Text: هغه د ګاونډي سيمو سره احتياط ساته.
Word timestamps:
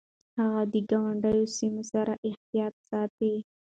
هغه 0.39 0.61
د 0.73 0.75
ګاونډي 0.89 1.39
سيمو 1.57 1.83
سره 1.91 2.13
احتياط 2.29 2.73
ساته. 2.89 3.31